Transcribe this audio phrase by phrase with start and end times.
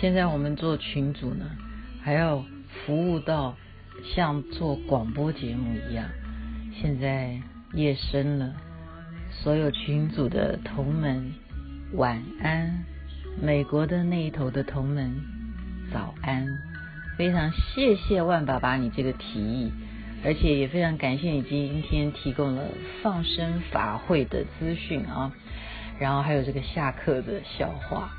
[0.00, 1.44] 现在我们做群组呢，
[2.02, 2.42] 还要
[2.86, 3.54] 服务到
[4.02, 6.06] 像做广播节目一样。
[6.80, 7.38] 现在
[7.74, 8.54] 夜深了，
[9.30, 11.34] 所有群组的同门
[11.92, 12.82] 晚安，
[13.42, 15.20] 美国的那一头的同门
[15.92, 16.46] 早安。
[17.18, 19.70] 非常谢谢万爸爸你这个提议，
[20.24, 22.64] 而且也非常感谢你今天提供了
[23.02, 25.30] 放生法会的资讯啊，
[25.98, 28.10] 然后还有这个下课的笑话。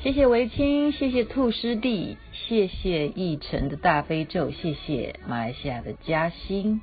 [0.00, 6.80] 谢谢维清，谢谢兔师弟，谢谢奕晨的大悲咒，谢谢马来西亚的嘉欣，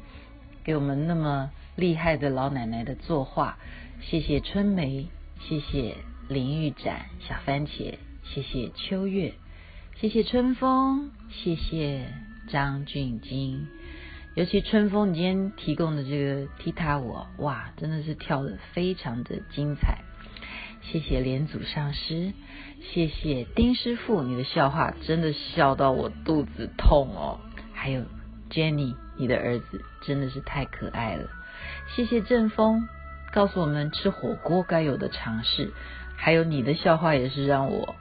[0.65, 3.57] 给我们那么厉害的老奶奶的作画，
[4.01, 5.07] 谢谢春梅，
[5.39, 5.95] 谢谢
[6.27, 7.93] 林玉展小番茄，
[8.25, 9.35] 谢谢秋月，
[9.95, 12.07] 谢谢春风，谢谢
[12.49, 13.65] 张俊金，
[14.33, 19.99] 尤其春风，你今天提供的这个踢踏舞，哇，真的是跳得非常的精彩。
[20.91, 22.31] 谢谢连祖上师，
[22.81, 27.39] 谢谢丁师傅，你的笑话真的笑到我肚子痛哦。
[27.73, 28.03] 还有
[28.49, 31.27] Jenny，你的儿子真的是太可爱了。
[31.95, 32.87] 谢谢正风，
[33.33, 35.73] 告诉我们吃火锅该有的常识。
[36.15, 37.95] 还有你的笑话也是让我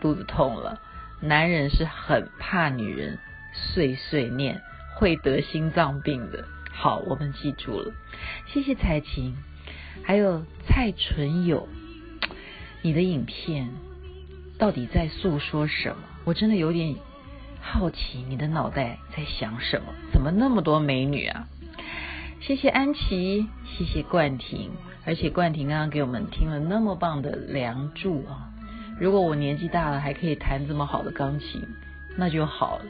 [0.00, 0.80] 肚子痛了。
[1.20, 3.18] 男人是很怕女人
[3.52, 4.62] 碎碎念，
[4.96, 6.46] 会得心脏病的。
[6.72, 7.92] 好，我们记住了。
[8.46, 9.36] 谢谢彩琴，
[10.04, 11.68] 还有蔡纯友。
[12.82, 13.68] 你的影片
[14.58, 15.96] 到底在诉说什么？
[16.24, 16.96] 我真的有点
[17.60, 19.92] 好奇，你的脑袋在想什么？
[20.12, 21.46] 怎么那么多美女啊？
[22.40, 24.70] 谢谢安琪，谢谢冠廷，
[25.04, 28.48] 而且冠廷刚刚给我们听了那么棒的《梁祝》啊！
[28.98, 31.62] 如果我年纪大了还可以弹这么好的钢琴，
[32.16, 32.84] 那就好了。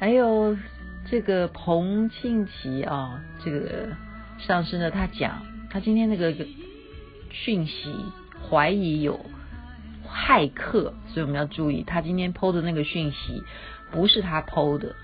[0.00, 0.56] 还有
[1.08, 3.90] 这个彭庆琪啊，这个
[4.38, 6.34] 上师呢，他讲他今天那个
[7.30, 7.94] 讯息。
[8.50, 9.20] 怀疑有
[10.06, 13.42] 骇客，所以我们要注意，他今天 PO 的那个讯息
[13.90, 14.94] 不是他 PO 的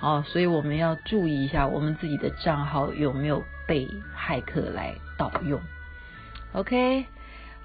[0.00, 5.60] 哦，所以我们要注意一下我们自己的账号有没有被骇客来盗用。
[6.52, 7.06] OK，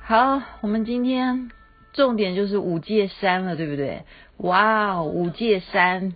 [0.02, 1.52] 好，我们今天
[1.94, 4.06] 重点就是五界山了，对不对？
[4.38, 6.14] 哇，五界山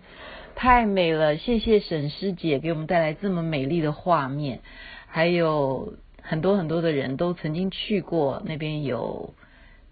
[0.55, 4.61] 太美了，谢谢沈师姐给我们带来这么美丽的画面，
[5.07, 5.93] 还有。
[6.22, 9.34] 很多很多的人都曾经去过那边，有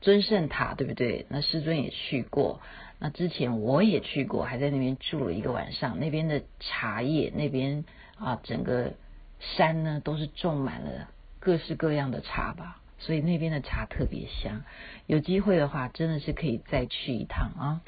[0.01, 1.25] 尊圣塔，对不对？
[1.29, 2.61] 那师尊也去过。
[2.99, 5.99] 那之前我也去过，还在那边住了一个晚上。
[5.99, 7.85] 那边的茶叶，那边
[8.17, 8.93] 啊，整个
[9.39, 11.09] 山呢都是种满了
[11.39, 14.63] 各式各样的茶吧，所以那边的茶特别香。
[15.07, 17.81] 有机会的话，真的是可以再去一趟啊！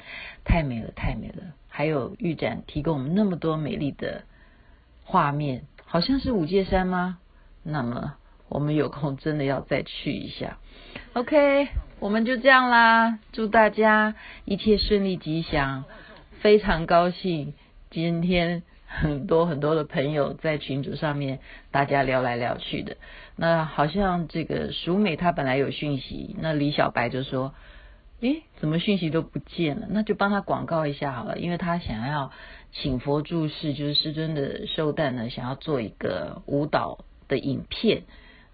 [0.46, 1.54] 太美了，太美了。
[1.68, 4.24] 还有玉展提供我们那么多美丽的
[5.04, 7.20] 画面，好像是五界山吗？
[7.64, 8.16] 那么。
[8.52, 10.58] 我们有空真的要再去一下
[11.14, 11.70] ，OK，
[12.02, 13.18] 我们就这样啦。
[13.32, 14.14] 祝大家
[14.44, 15.86] 一切顺利吉祥，
[16.42, 17.54] 非常高兴
[17.90, 21.40] 今天很多很多的朋友在群组上面
[21.72, 22.98] 大家聊来聊去的。
[23.38, 27.54] 那好像这个淑美她本来有讯息，那李小白就说
[28.20, 32.34] ：“诶，怎么讯息都不见了？”那就帮他广告一下好了，因为他想要
[32.74, 38.04] 请佛注释，就是师尊的寿诞呢，想要做一个舞蹈的影片。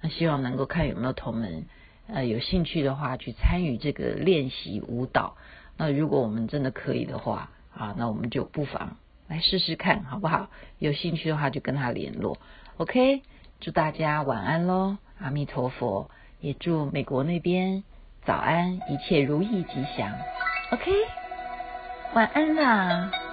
[0.01, 1.65] 那希望能够看有没有同门，
[2.07, 5.35] 呃，有兴趣的话去参与这个练习舞蹈。
[5.77, 8.97] 那如果我们真的可以的话，啊，那我们就不妨
[9.27, 10.49] 来试试看，好不好？
[10.79, 12.37] 有兴趣的话就跟他联络。
[12.77, 13.21] OK，
[13.59, 16.09] 祝大家晚安喽，阿弥陀佛，
[16.41, 17.83] 也祝美国那边
[18.25, 20.13] 早安，一切如意吉祥。
[20.71, 20.91] OK，
[22.13, 23.26] 晚安啦。